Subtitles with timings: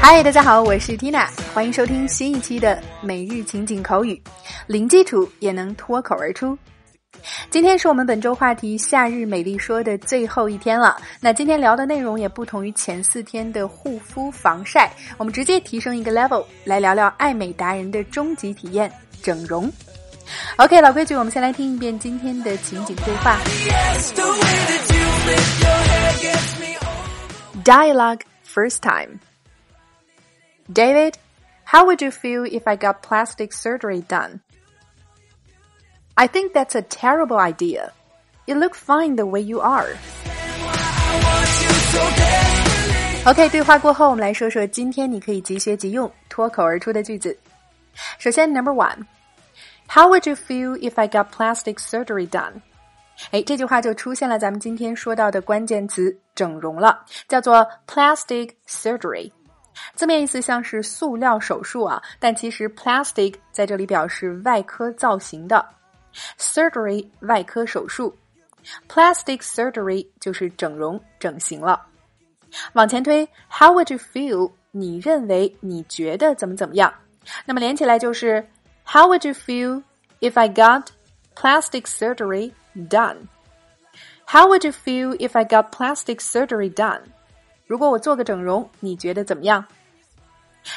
[0.00, 4.22] 嗨，大家好，我是 Tina，欢迎收听新一期的每日情景口语，
[4.68, 6.56] 零基础也能脱口而出。
[7.50, 10.96] 今天是我们本周话题“夏日美丽说”的最后一天了。
[11.20, 18.88] 那今天聊的内容也不同于前四天的护肤防晒，我们直接提升一个 level 来聊聊爱美达人的终极体验——
[19.24, 19.68] 整容。
[20.58, 23.38] OK，老规矩，我们先来听一遍今天的情景对话。
[27.63, 29.19] Dialogue first time.
[30.71, 31.17] David,
[31.65, 34.41] how would you feel if I got plastic surgery done?
[36.15, 37.91] I think that's a terrible idea.
[38.45, 39.95] You look fine the way you are.
[43.25, 47.37] OK，对话过后，我们来说说今天你可以即学即用、脱口而出的句子。
[48.17, 52.61] 首先，Number one，How would you feel if I got plastic surgery done？
[53.30, 59.30] 哎，这句话就出现了咱们今天说到的关键词“整容”了，叫做 plastic surgery。
[59.94, 65.64] 字面意思像是塑料手术啊，但其实 plastic 在这里表示外科造型的。
[66.38, 68.16] Surgery 外科手术
[68.88, 71.80] ，plastic surgery 就是整容整形了。
[72.74, 74.52] 往前推，How would you feel？
[74.70, 76.92] 你认为你觉得怎么怎么样？
[77.44, 78.46] 那么连起来就是
[78.84, 79.82] How would you feel
[80.20, 80.86] if I got
[81.34, 87.01] plastic surgery done？How would you feel if I got plastic surgery done？
[87.65, 89.65] 如果我做个整容，你觉得怎么样？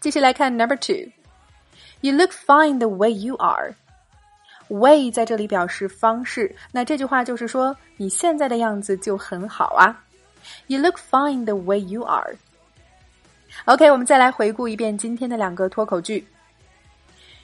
[0.00, 10.04] 继续来看 Number two，You look fine the way you are。way 在这里表示方式，那这句话就是说你现在的样子就很好啊。
[10.68, 12.36] You look fine the way you are.
[13.66, 16.26] OK，我们再来回顾一遍今天的两个脱口句。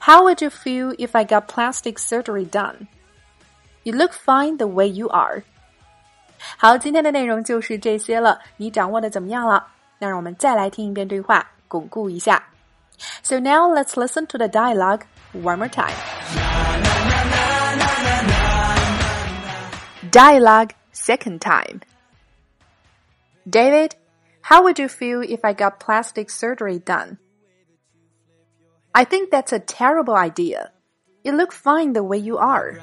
[0.00, 2.86] How would you feel if I got plastic surgery done?
[3.86, 5.42] You look fine the way you are.
[6.56, 9.66] 好，今天的内容就是这些了，你掌握的怎么样了？
[9.98, 12.42] 那让我们再来听一遍对话，巩固一下。
[13.22, 15.02] So now let's listen to the dialogue
[15.32, 15.94] one more time.
[20.10, 21.80] Dialogue second time.
[23.48, 23.92] David,
[24.42, 27.18] how would you feel if I got plastic surgery done?
[28.92, 30.70] I think that's a terrible idea.
[31.27, 32.75] You look fine the way you are.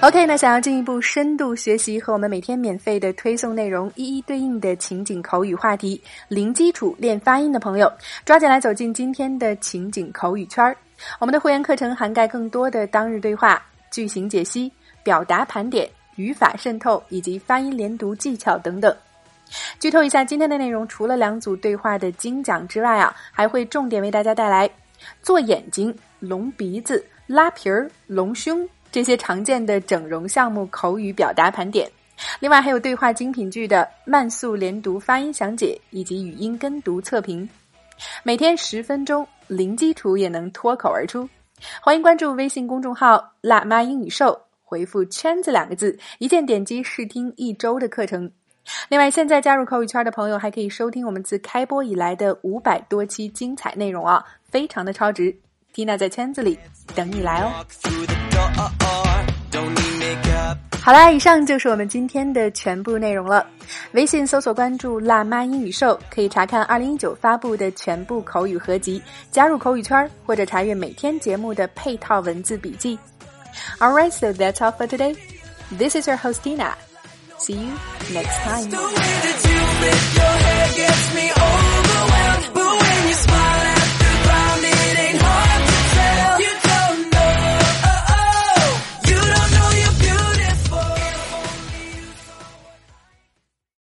[0.00, 7.92] OK，那想要进一步深度学习和我们每天免费的推送内容一一对应的情景口语话题，零基础练发音的朋友，
[8.24, 10.74] 抓紧来走进今天的情景口语圈儿。
[11.18, 14.72] 我们的会员课程涵盖更多的当日对话、句型解析、
[15.02, 18.96] 表达盘点、语法渗透以及发音连读技巧等等。
[19.78, 24.70] 剧透一下，今天的内容除了两组对话的精讲之外啊，还会重点为大家带来
[25.22, 28.68] 做眼睛、隆鼻子、拉皮儿、隆胸。
[28.90, 31.86] 这些常见的整容项目口语表达盘点，
[32.40, 37.46] 另外还有对话精品剧的慢速连读发音详解以及语音跟读测评，
[38.22, 41.28] 每天十分钟，零基础也能脱口而出。
[41.82, 48.32] 欢迎关注微信公众号“辣妈英语秀”，回复“圈子”两个字，一键点击试听一周的课程。
[48.88, 55.34] 另外，现在加入口语圈的朋友还可以收听我们自开播以来的五百多期精彩内容啊，非常的超值。
[55.74, 56.58] Tina 在圈子里
[56.94, 57.52] 等你来哦。
[60.80, 63.46] 好啦，以上就是我们今天的全部内容了。
[63.92, 69.00] 微信搜索关注“辣妈英语秀”，可以查看二零一九发布的全部口语合集，
[69.30, 72.98] 加入口语圈或者查阅每天节目的配套文字笔记。
[73.78, 75.14] All right, so that's all for today.
[75.76, 76.72] This is your host Tina.
[77.38, 77.72] See you
[78.10, 78.68] next time.